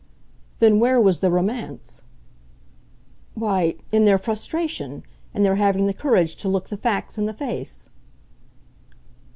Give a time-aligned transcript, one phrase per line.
[0.57, 2.01] "Then where was the romance?"
[3.35, 7.33] "Why, in their frustration, in their having the courage to look the facts in the
[7.33, 7.87] face."